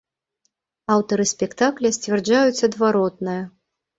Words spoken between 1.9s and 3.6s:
сцвярджаюць адваротнае.